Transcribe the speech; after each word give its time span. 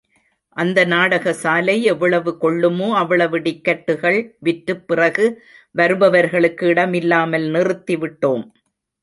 அந்த 0.57 0.85
நாடகசாலை 0.85 1.81
எவ்வளவு 1.81 2.37
கொள்ளுமோ 2.37 2.95
அவ்வளவு 2.95 3.39
டிக்கட்டுகள் 3.39 4.19
விற்றுப் 4.39 4.87
பிறகு 4.87 5.27
வருபவர்களுக்கு 5.75 6.67
இடம் 6.67 6.93
இல்லாமல், 6.93 7.47
நிறுத்தி 7.49 7.97
விட்டோம். 7.97 8.43